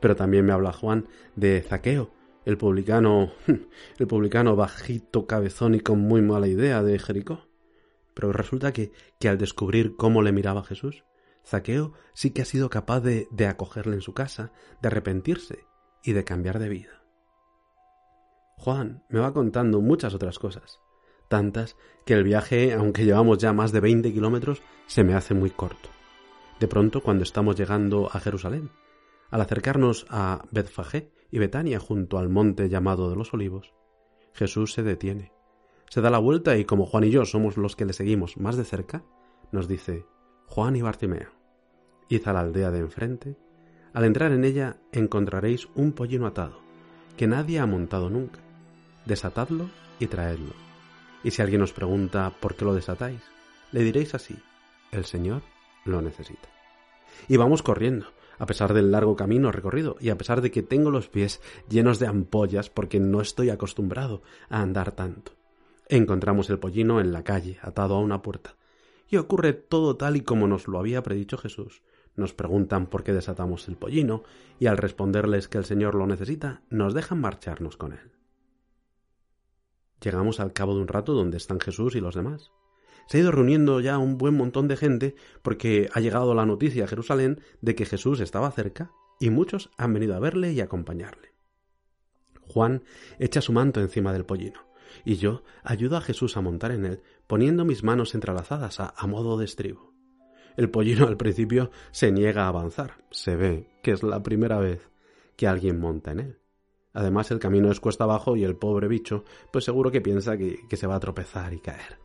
Pero 0.00 0.14
también 0.14 0.44
me 0.44 0.52
habla 0.52 0.72
Juan 0.72 1.08
de 1.34 1.62
Zaqueo, 1.62 2.10
el 2.44 2.58
publicano, 2.58 3.32
el 3.98 4.06
publicano 4.06 4.54
bajito, 4.54 5.26
cabezón 5.26 5.74
y 5.74 5.80
con 5.80 5.98
muy 6.00 6.22
mala 6.22 6.46
idea 6.46 6.82
de 6.82 6.98
Jericó. 6.98 7.48
Pero 8.12 8.32
resulta 8.32 8.72
que, 8.72 8.92
que 9.18 9.28
al 9.28 9.38
descubrir 9.38 9.96
cómo 9.96 10.22
le 10.22 10.32
miraba 10.32 10.62
Jesús, 10.62 11.04
Zaqueo 11.44 11.94
sí 12.12 12.30
que 12.30 12.42
ha 12.42 12.46
sido 12.46 12.70
capaz 12.70 13.00
de, 13.00 13.26
de 13.30 13.46
acogerle 13.46 13.94
en 13.94 14.02
su 14.02 14.14
casa, 14.14 14.52
de 14.80 14.88
arrepentirse 14.88 15.64
y 16.02 16.12
de 16.12 16.24
cambiar 16.24 16.58
de 16.58 16.68
vida. 16.68 17.02
Juan 18.56 19.04
me 19.08 19.20
va 19.20 19.32
contando 19.32 19.80
muchas 19.80 20.14
otras 20.14 20.38
cosas, 20.38 20.80
tantas 21.34 21.76
que 22.04 22.14
el 22.14 22.22
viaje, 22.22 22.74
aunque 22.74 23.04
llevamos 23.04 23.38
ya 23.38 23.52
más 23.52 23.72
de 23.72 23.80
20 23.80 24.12
kilómetros, 24.12 24.62
se 24.86 25.02
me 25.02 25.14
hace 25.14 25.34
muy 25.34 25.50
corto. 25.50 25.88
De 26.60 26.68
pronto, 26.68 27.02
cuando 27.02 27.24
estamos 27.24 27.56
llegando 27.56 28.08
a 28.12 28.20
Jerusalén, 28.20 28.70
al 29.32 29.40
acercarnos 29.40 30.06
a 30.10 30.44
Betfagé 30.52 31.10
y 31.32 31.40
Betania 31.40 31.80
junto 31.80 32.18
al 32.18 32.28
monte 32.28 32.68
llamado 32.68 33.10
de 33.10 33.16
los 33.16 33.34
olivos, 33.34 33.74
Jesús 34.32 34.74
se 34.74 34.84
detiene, 34.84 35.32
se 35.88 36.00
da 36.00 36.08
la 36.08 36.20
vuelta 36.20 36.56
y 36.56 36.64
como 36.64 36.86
Juan 36.86 37.02
y 37.02 37.10
yo 37.10 37.24
somos 37.24 37.56
los 37.56 37.74
que 37.74 37.84
le 37.84 37.94
seguimos 37.94 38.36
más 38.36 38.56
de 38.56 38.64
cerca, 38.64 39.02
nos 39.50 39.66
dice, 39.66 40.06
Juan 40.46 40.76
y 40.76 40.82
Bartimeo, 40.82 41.32
id 42.08 42.28
a 42.28 42.32
la 42.32 42.42
aldea 42.42 42.70
de 42.70 42.78
enfrente, 42.78 43.36
al 43.92 44.04
entrar 44.04 44.30
en 44.30 44.44
ella 44.44 44.76
encontraréis 44.92 45.66
un 45.74 45.90
pollino 45.94 46.28
atado, 46.28 46.60
que 47.16 47.26
nadie 47.26 47.58
ha 47.58 47.66
montado 47.66 48.08
nunca. 48.08 48.38
Desatadlo 49.04 49.68
y 49.98 50.06
traedlo. 50.06 50.52
Y 51.24 51.30
si 51.30 51.42
alguien 51.42 51.62
os 51.62 51.72
pregunta 51.72 52.32
por 52.38 52.54
qué 52.54 52.64
lo 52.64 52.74
desatáis, 52.74 53.22
le 53.72 53.82
diréis 53.82 54.14
así, 54.14 54.36
el 54.92 55.06
Señor 55.06 55.42
lo 55.84 56.02
necesita. 56.02 56.48
Y 57.28 57.38
vamos 57.38 57.62
corriendo, 57.62 58.06
a 58.38 58.46
pesar 58.46 58.74
del 58.74 58.92
largo 58.92 59.16
camino 59.16 59.50
recorrido 59.50 59.96
y 60.00 60.10
a 60.10 60.18
pesar 60.18 60.42
de 60.42 60.50
que 60.50 60.62
tengo 60.62 60.90
los 60.90 61.08
pies 61.08 61.40
llenos 61.68 61.98
de 61.98 62.06
ampollas 62.06 62.68
porque 62.68 63.00
no 63.00 63.20
estoy 63.20 63.50
acostumbrado 63.50 64.22
a 64.48 64.60
andar 64.60 64.92
tanto. 64.92 65.32
Encontramos 65.88 66.50
el 66.50 66.58
pollino 66.58 67.00
en 67.00 67.12
la 67.12 67.24
calle, 67.24 67.58
atado 67.62 67.94
a 67.94 68.00
una 68.00 68.22
puerta. 68.22 68.56
Y 69.08 69.16
ocurre 69.16 69.52
todo 69.52 69.96
tal 69.96 70.16
y 70.16 70.22
como 70.22 70.46
nos 70.46 70.66
lo 70.68 70.78
había 70.78 71.02
predicho 71.02 71.38
Jesús. 71.38 71.82
Nos 72.16 72.32
preguntan 72.32 72.86
por 72.86 73.02
qué 73.02 73.12
desatamos 73.12 73.68
el 73.68 73.76
pollino 73.76 74.22
y 74.58 74.66
al 74.66 74.76
responderles 74.76 75.48
que 75.48 75.58
el 75.58 75.64
Señor 75.64 75.94
lo 75.94 76.06
necesita, 76.06 76.62
nos 76.70 76.94
dejan 76.94 77.20
marcharnos 77.20 77.76
con 77.76 77.92
él. 77.92 78.12
Llegamos 80.04 80.38
al 80.38 80.52
cabo 80.52 80.74
de 80.74 80.82
un 80.82 80.88
rato 80.88 81.14
donde 81.14 81.38
están 81.38 81.58
Jesús 81.58 81.96
y 81.96 82.00
los 82.00 82.14
demás 82.14 82.52
se 83.06 83.18
ha 83.18 83.20
ido 83.20 83.32
reuniendo 83.32 83.80
ya 83.80 83.98
un 83.98 84.18
buen 84.18 84.34
montón 84.34 84.68
de 84.68 84.76
gente 84.76 85.14
porque 85.42 85.88
ha 85.92 86.00
llegado 86.00 86.34
la 86.34 86.46
noticia 86.46 86.84
a 86.84 86.88
Jerusalén 86.88 87.40
de 87.60 87.74
que 87.74 87.86
Jesús 87.86 88.20
estaba 88.20 88.50
cerca 88.50 88.90
y 89.20 89.30
muchos 89.30 89.70
han 89.76 89.92
venido 89.92 90.14
a 90.14 90.20
verle 90.20 90.52
y 90.52 90.60
acompañarle. 90.60 91.32
Juan 92.40 92.82
echa 93.18 93.40
su 93.40 93.52
manto 93.52 93.80
encima 93.80 94.12
del 94.12 94.24
pollino 94.24 94.60
y 95.04 95.16
yo 95.16 95.42
ayudo 95.62 95.96
a 95.96 96.00
Jesús 96.00 96.36
a 96.36 96.40
montar 96.40 96.72
en 96.72 96.84
él 96.84 97.02
poniendo 97.26 97.64
mis 97.64 97.82
manos 97.82 98.14
entrelazadas 98.14 98.80
a, 98.80 99.06
modo 99.06 99.38
de 99.38 99.44
estribo. 99.44 99.92
El 100.56 100.70
pollino 100.70 101.06
al 101.06 101.16
principio 101.16 101.70
se 101.90 102.12
niega 102.12 102.44
a 102.44 102.48
avanzar. 102.48 103.04
Se 103.10 103.34
ve 103.34 103.70
que 103.82 103.90
es 103.90 104.02
la 104.02 104.22
primera 104.22 104.58
vez 104.58 104.88
que 105.36 105.48
alguien 105.48 105.80
monta 105.80 106.12
en 106.12 106.20
él. 106.20 106.38
Además 106.94 107.30
el 107.30 107.38
camino 107.38 107.70
es 107.70 107.80
cuesta 107.80 108.04
abajo 108.04 108.36
y 108.36 108.44
el 108.44 108.56
pobre 108.56 108.88
bicho 108.88 109.24
pues 109.52 109.66
seguro 109.66 109.90
que 109.90 110.00
piensa 110.00 110.38
que, 110.38 110.60
que 110.68 110.76
se 110.78 110.86
va 110.86 110.94
a 110.94 111.00
tropezar 111.00 111.52
y 111.52 111.58
caer. 111.58 111.98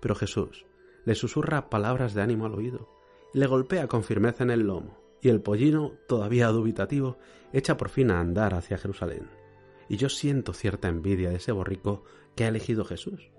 Pero 0.00 0.14
Jesús 0.14 0.64
le 1.04 1.16
susurra 1.16 1.68
palabras 1.68 2.14
de 2.14 2.22
ánimo 2.22 2.46
al 2.46 2.54
oído 2.54 3.00
le 3.32 3.46
golpea 3.46 3.86
con 3.86 4.02
firmeza 4.02 4.42
en 4.42 4.50
el 4.50 4.60
lomo, 4.60 4.98
y 5.20 5.28
el 5.28 5.40
pollino, 5.40 5.92
todavía 6.08 6.48
dubitativo, 6.48 7.18
echa 7.52 7.76
por 7.76 7.88
fin 7.88 8.10
a 8.10 8.20
andar 8.20 8.54
hacia 8.54 8.78
Jerusalén. 8.78 9.28
Y 9.88 9.96
yo 9.96 10.08
siento 10.08 10.52
cierta 10.52 10.88
envidia 10.88 11.30
de 11.30 11.36
ese 11.36 11.52
borrico 11.52 12.04
que 12.34 12.44
ha 12.44 12.48
elegido 12.48 12.84
Jesús, 12.84 13.30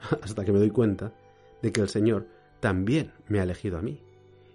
hasta 0.22 0.44
que 0.44 0.52
me 0.52 0.58
doy 0.58 0.70
cuenta 0.70 1.14
de 1.62 1.72
que 1.72 1.80
el 1.80 1.88
Señor 1.88 2.26
también 2.60 3.12
me 3.28 3.40
ha 3.40 3.44
elegido 3.44 3.78
a 3.78 3.82
mí, 3.82 4.02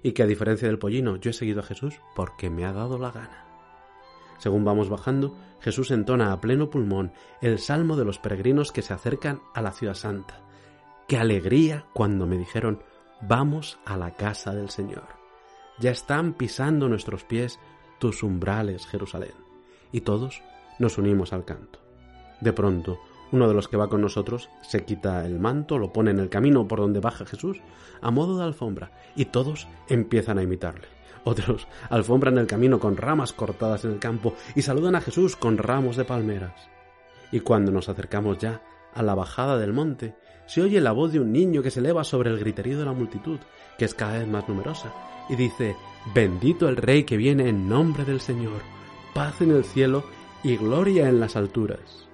y 0.03 0.11
que 0.11 0.23
a 0.23 0.27
diferencia 0.27 0.67
del 0.67 0.79
pollino 0.79 1.15
yo 1.15 1.31
he 1.31 1.33
seguido 1.33 1.61
a 1.61 1.65
Jesús 1.65 1.95
porque 2.15 2.49
me 2.49 2.65
ha 2.65 2.73
dado 2.73 2.97
la 2.99 3.11
gana. 3.11 3.52
Según 4.37 4.65
vamos 4.65 4.89
bajando, 4.89 5.35
Jesús 5.59 5.91
entona 5.91 6.31
a 6.31 6.41
pleno 6.41 6.69
pulmón 6.69 7.13
el 7.41 7.59
salmo 7.59 7.95
de 7.95 8.05
los 8.05 8.19
peregrinos 8.19 8.71
que 8.71 8.81
se 8.81 8.93
acercan 8.93 9.41
a 9.53 9.61
la 9.61 9.71
ciudad 9.71 9.93
santa, 9.93 10.43
Qué 11.07 11.17
alegría 11.17 11.85
cuando 11.93 12.25
me 12.25 12.37
dijeron, 12.37 12.81
vamos 13.21 13.77
a 13.85 13.97
la 13.97 14.11
casa 14.11 14.53
del 14.55 14.69
Señor. 14.69 15.03
Ya 15.79 15.91
están 15.91 16.33
pisando 16.33 16.87
nuestros 16.87 17.25
pies 17.25 17.59
tus 17.99 18.23
umbrales, 18.23 18.87
Jerusalén. 18.87 19.33
Y 19.91 20.01
todos 20.01 20.41
nos 20.79 20.97
unimos 20.97 21.33
al 21.33 21.43
canto. 21.43 21.79
De 22.39 22.53
pronto, 22.53 22.99
uno 23.33 23.47
de 23.47 23.53
los 23.53 23.67
que 23.67 23.77
va 23.77 23.89
con 23.89 24.01
nosotros 24.01 24.49
se 24.61 24.85
quita 24.85 25.25
el 25.25 25.39
manto, 25.39 25.77
lo 25.77 25.91
pone 25.91 26.11
en 26.11 26.19
el 26.19 26.29
camino 26.29 26.67
por 26.67 26.79
donde 26.79 27.01
baja 27.01 27.25
Jesús, 27.25 27.61
a 28.01 28.09
modo 28.09 28.37
de 28.37 28.45
alfombra, 28.45 28.91
y 29.15 29.25
todos 29.25 29.67
empiezan 29.89 30.37
a 30.37 30.43
imitarle. 30.43 30.87
Otros 31.23 31.67
alfombran 31.89 32.37
el 32.37 32.47
camino 32.47 32.79
con 32.79 32.97
ramas 32.97 33.33
cortadas 33.33 33.85
en 33.85 33.91
el 33.91 33.99
campo 33.99 34.35
y 34.55 34.61
saludan 34.61 34.95
a 34.95 35.01
Jesús 35.01 35.35
con 35.35 35.57
ramos 35.57 35.95
de 35.95 36.05
palmeras. 36.05 36.69
Y 37.31 37.39
cuando 37.39 37.71
nos 37.71 37.89
acercamos 37.89 38.37
ya 38.37 38.61
a 38.93 39.01
la 39.01 39.15
bajada 39.15 39.57
del 39.57 39.73
monte, 39.73 40.15
se 40.45 40.61
oye 40.61 40.81
la 40.81 40.91
voz 40.91 41.11
de 41.11 41.19
un 41.19 41.31
niño 41.31 41.61
que 41.61 41.71
se 41.71 41.79
eleva 41.79 42.03
sobre 42.03 42.29
el 42.29 42.39
griterío 42.39 42.77
de 42.77 42.85
la 42.85 42.93
multitud, 42.93 43.39
que 43.77 43.85
es 43.85 43.93
cada 43.93 44.19
vez 44.19 44.27
más 44.27 44.47
numerosa, 44.47 44.93
y 45.29 45.35
dice, 45.35 45.75
Bendito 46.13 46.67
el 46.67 46.75
Rey 46.75 47.05
que 47.05 47.17
viene 47.17 47.47
en 47.47 47.69
nombre 47.69 48.03
del 48.03 48.19
Señor, 48.19 48.61
paz 49.13 49.41
en 49.41 49.51
el 49.51 49.63
cielo 49.63 50.03
y 50.43 50.57
gloria 50.57 51.07
en 51.07 51.19
las 51.19 51.35
alturas. 51.37 52.07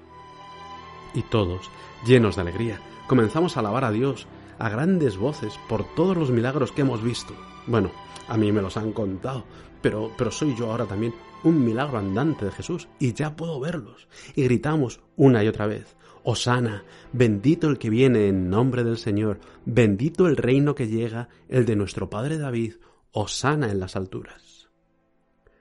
Y 1.15 1.23
todos, 1.23 1.69
llenos 2.05 2.35
de 2.35 2.41
alegría, 2.43 2.79
comenzamos 3.07 3.57
a 3.57 3.61
alabar 3.61 3.83
a 3.83 3.91
Dios 3.91 4.27
a 4.59 4.69
grandes 4.69 5.17
voces 5.17 5.59
por 5.67 5.83
todos 5.95 6.15
los 6.15 6.29
milagros 6.29 6.71
que 6.71 6.81
hemos 6.81 7.03
visto. 7.03 7.33
Bueno, 7.69 7.91
a 8.27 8.35
mí 8.35 8.51
me 8.51 8.63
los 8.63 8.77
han 8.77 8.91
contado, 8.93 9.45
pero, 9.79 10.11
pero 10.17 10.31
soy 10.31 10.55
yo 10.55 10.71
ahora 10.71 10.85
también 10.85 11.13
un 11.43 11.63
milagro 11.63 11.99
andante 11.99 12.45
de 12.45 12.51
Jesús 12.51 12.87
y 12.97 13.13
ya 13.13 13.35
puedo 13.35 13.59
verlos. 13.59 14.07
Y 14.35 14.43
gritamos 14.45 15.01
una 15.15 15.43
y 15.43 15.47
otra 15.47 15.67
vez, 15.67 15.95
Osana, 16.23 16.83
bendito 17.13 17.69
el 17.69 17.77
que 17.77 17.91
viene 17.91 18.27
en 18.27 18.49
nombre 18.49 18.83
del 18.83 18.97
Señor, 18.97 19.39
bendito 19.65 20.27
el 20.27 20.35
reino 20.35 20.73
que 20.73 20.87
llega, 20.87 21.29
el 21.47 21.67
de 21.67 21.75
nuestro 21.75 22.09
Padre 22.09 22.39
David, 22.39 22.77
Osana 23.11 23.71
en 23.71 23.79
las 23.79 23.95
alturas. 23.95 24.67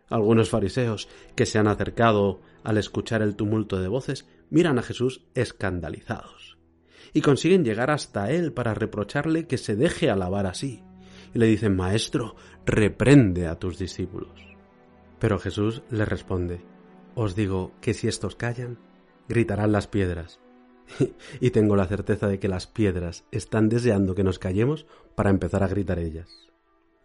Algunos 0.09 0.49
fariseos 0.49 1.11
que 1.37 1.45
se 1.45 1.59
han 1.59 1.69
acercado 1.69 2.41
al 2.65 2.79
escuchar 2.79 3.21
el 3.21 3.37
tumulto 3.37 3.79
de 3.79 3.89
voces 3.89 4.27
miran 4.49 4.79
a 4.79 4.83
Jesús 4.83 5.27
escandalizados 5.35 6.57
y 7.13 7.21
consiguen 7.21 7.65
llegar 7.65 7.91
hasta 7.91 8.31
él 8.31 8.55
para 8.55 8.73
reprocharle 8.73 9.47
que 9.47 9.59
se 9.59 9.77
deje 9.77 10.09
alabar 10.09 10.47
así. 10.47 10.83
Y 11.35 11.39
le 11.39 11.47
dicen, 11.47 11.77
Maestro, 11.77 12.37
reprende 12.65 13.47
a 13.47 13.59
tus 13.59 13.79
discípulos. 13.79 14.49
Pero 15.19 15.39
Jesús 15.39 15.83
les 15.91 16.09
responde, 16.09 16.61
Os 17.15 17.35
digo 17.35 17.73
que 17.81 17.95
si 17.95 18.09
estos 18.09 18.37
callan, 18.37 18.79
gritarán 19.29 19.73
las 19.73 19.87
piedras. 19.87 20.41
y 21.41 21.51
tengo 21.51 21.77
la 21.77 21.87
certeza 21.87 22.29
de 22.29 22.39
que 22.39 22.49
las 22.49 22.67
piedras 22.67 23.25
están 23.31 23.69
deseando 23.69 24.15
que 24.15 24.25
nos 24.25 24.39
callemos 24.39 24.87
para 25.15 25.31
empezar 25.31 25.63
a 25.63 25.69
gritar 25.69 25.99
ellas. 25.99 26.49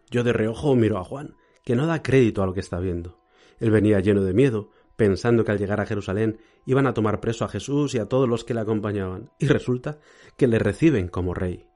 Yo 0.09 0.23
de 0.23 0.33
reojo 0.33 0.75
miro 0.75 0.97
a 0.99 1.03
Juan, 1.03 1.35
que 1.63 1.75
no 1.75 1.87
da 1.87 2.03
crédito 2.03 2.43
a 2.43 2.45
lo 2.45 2.53
que 2.53 2.59
está 2.59 2.79
viendo. 2.79 3.19
Él 3.59 3.71
venía 3.71 3.99
lleno 3.99 4.23
de 4.23 4.33
miedo, 4.33 4.71
pensando 4.95 5.43
que 5.43 5.51
al 5.51 5.57
llegar 5.57 5.81
a 5.81 5.85
Jerusalén 5.85 6.39
iban 6.65 6.87
a 6.87 6.93
tomar 6.93 7.19
preso 7.19 7.45
a 7.45 7.49
Jesús 7.49 7.95
y 7.95 7.99
a 7.99 8.05
todos 8.05 8.29
los 8.29 8.43
que 8.43 8.53
le 8.53 8.61
acompañaban, 8.61 9.31
y 9.39 9.47
resulta 9.47 9.99
que 10.37 10.47
le 10.47 10.59
reciben 10.59 11.07
como 11.07 11.33
rey. 11.33 11.67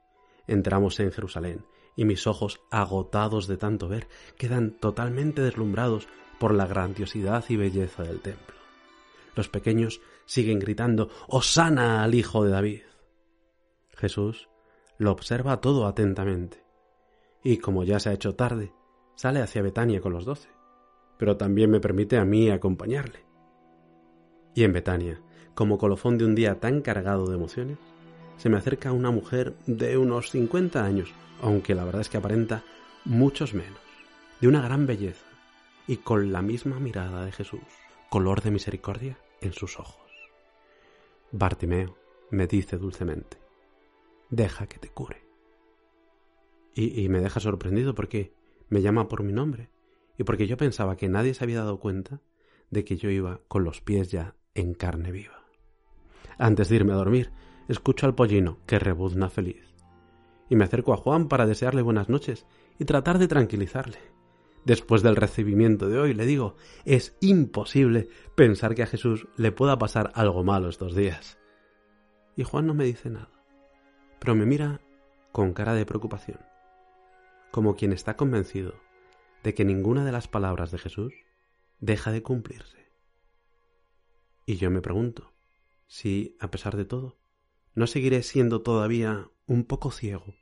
Entramos 0.45 0.99
en 0.99 1.11
Jerusalén, 1.11 1.65
y 1.97 2.05
mis 2.05 2.27
ojos, 2.27 2.61
agotados 2.71 3.47
de 3.47 3.57
tanto 3.57 3.89
ver, 3.89 4.07
quedan 4.37 4.71
totalmente 4.71 5.41
deslumbrados 5.41 6.07
por 6.39 6.53
la 6.53 6.67
grandiosidad 6.67 7.43
y 7.49 7.57
belleza 7.57 8.03
del 8.03 8.21
templo. 8.21 8.55
Los 9.35 9.49
pequeños 9.49 9.99
siguen 10.25 10.59
gritando 10.59 11.09
Hosana 11.27 12.03
al 12.03 12.15
Hijo 12.15 12.45
de 12.45 12.51
David. 12.51 12.81
Jesús 13.95 14.47
lo 14.99 15.11
observa 15.11 15.59
todo 15.59 15.87
atentamente 15.87 16.63
y 17.43 17.57
como 17.57 17.83
ya 17.83 17.99
se 17.99 18.09
ha 18.09 18.13
hecho 18.13 18.35
tarde, 18.35 18.73
sale 19.15 19.41
hacia 19.41 19.61
Betania 19.63 19.99
con 19.99 20.13
los 20.13 20.25
doce, 20.25 20.49
pero 21.17 21.35
también 21.35 21.71
me 21.71 21.79
permite 21.79 22.17
a 22.17 22.25
mí 22.25 22.49
acompañarle. 22.49 23.25
Y 24.53 24.63
en 24.63 24.73
Betania, 24.73 25.21
como 25.55 25.77
colofón 25.77 26.17
de 26.17 26.25
un 26.25 26.35
día 26.35 26.59
tan 26.59 26.81
cargado 26.81 27.25
de 27.27 27.35
emociones, 27.35 27.79
se 28.37 28.49
me 28.49 28.57
acerca 28.57 28.91
una 28.91 29.11
mujer 29.11 29.55
de 29.65 29.97
unos 29.97 30.31
50 30.31 30.83
años, 30.83 31.13
aunque 31.41 31.75
la 31.75 31.83
verdad 31.83 32.01
es 32.01 32.09
que 32.09 32.17
aparenta 32.17 32.63
muchos 33.05 33.53
menos, 33.53 33.79
de 34.39 34.47
una 34.47 34.61
gran 34.61 34.85
belleza 34.85 35.25
y 35.87 35.97
con 35.97 36.31
la 36.31 36.41
misma 36.41 36.79
mirada 36.79 37.25
de 37.25 37.31
Jesús, 37.31 37.61
color 38.09 38.41
de 38.41 38.51
misericordia 38.51 39.17
en 39.41 39.53
sus 39.53 39.79
ojos. 39.79 40.11
Bartimeo 41.31 41.97
me 42.29 42.47
dice 42.47 42.77
dulcemente, 42.77 43.37
deja 44.29 44.67
que 44.67 44.79
te 44.79 44.89
cure. 44.89 45.25
Y, 46.73 47.01
y, 47.01 47.09
me 47.09 47.19
deja 47.19 47.39
sorprendido 47.39 47.95
porque 47.95 48.33
me 48.69 48.81
llama 48.81 49.07
por 49.07 49.23
mi 49.23 49.33
nombre 49.33 49.71
y 50.17 50.23
porque 50.23 50.45
yo 50.45 50.57
pensaba 50.57 50.95
que 50.95 51.09
nadie 51.09 51.33
se 51.33 51.43
había 51.43 51.59
dado 51.59 51.79
cuenta 51.79 52.21
de 52.69 52.83
que 52.83 52.97
yo 52.97 53.09
iba 53.09 53.41
con 53.47 53.63
los 53.63 53.81
pies 53.81 54.11
ya 54.11 54.35
en 54.53 54.73
carne 54.73 55.11
viva. 55.11 55.43
Antes 56.37 56.69
de 56.69 56.75
irme 56.75 56.93
a 56.93 56.97
dormir, 56.97 57.31
escucho 57.67 58.05
al 58.05 58.15
pollino 58.15 58.59
que 58.65 58.79
rebuzna 58.79 59.29
feliz. 59.29 59.73
Y 60.49 60.55
me 60.55 60.63
acerco 60.63 60.93
a 60.93 60.97
Juan 60.97 61.27
para 61.27 61.45
desearle 61.45 61.81
buenas 61.81 62.09
noches 62.09 62.45
y 62.79 62.85
tratar 62.85 63.19
de 63.19 63.27
tranquilizarle. 63.27 63.97
Después 64.65 65.01
del 65.01 65.15
recibimiento 65.15 65.87
de 65.87 65.99
hoy 65.99 66.13
le 66.13 66.25
digo, 66.25 66.55
es 66.85 67.15
imposible 67.21 68.09
pensar 68.35 68.75
que 68.75 68.83
a 68.83 68.87
Jesús 68.87 69.27
le 69.37 69.51
pueda 69.51 69.77
pasar 69.77 70.11
algo 70.13 70.43
malo 70.43 70.69
estos 70.69 70.95
días. 70.95 71.37
Y 72.35 72.43
Juan 72.43 72.67
no 72.67 72.73
me 72.73 72.83
dice 72.83 73.09
nada, 73.09 73.31
pero 74.19 74.35
me 74.35 74.45
mira 74.45 74.81
con 75.31 75.53
cara 75.53 75.73
de 75.73 75.85
preocupación, 75.85 76.39
como 77.51 77.75
quien 77.75 77.93
está 77.93 78.17
convencido 78.17 78.73
de 79.43 79.53
que 79.53 79.65
ninguna 79.65 80.03
de 80.03 80.11
las 80.11 80.27
palabras 80.27 80.71
de 80.71 80.79
Jesús 80.79 81.13
deja 81.79 82.11
de 82.11 82.23
cumplirse. 82.23 82.91
Y 84.45 84.55
yo 84.57 84.69
me 84.69 84.81
pregunto 84.81 85.33
si, 85.87 86.35
a 86.39 86.49
pesar 86.51 86.75
de 86.75 86.85
todo, 86.85 87.17
no 87.77 87.85
seguiré 87.85 88.23
siendo 88.23 88.63
todavía 88.63 89.29
un 89.45 89.63
poco 89.63 89.91
ciego, 89.91 90.33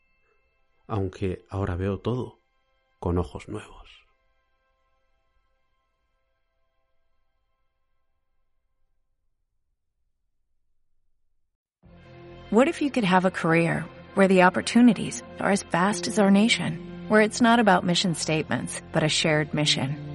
aunque 0.88 1.46
ahora 1.50 1.76
veo 1.76 2.00
todo 2.00 2.40
con 2.98 3.18
ojos 3.18 3.50
nuevos. 3.50 3.90
What 12.52 12.70
if 12.70 12.82
you 12.82 12.90
could 12.90 13.04
have 13.04 13.26
a 13.26 13.32
career 13.32 13.84
where 14.14 14.30
the 14.30 14.44
opportunities 14.44 15.22
are 15.42 15.52
as 15.52 15.64
vast 15.64 16.08
as 16.08 16.18
our 16.18 16.32
nation, 16.32 16.80
where 17.10 17.20
it's 17.20 17.42
not 17.42 17.60
about 17.60 17.84
mission 17.84 18.16
statements, 18.16 18.82
but 18.94 19.04
a 19.04 19.10
shared 19.10 19.54
mission? 19.54 20.15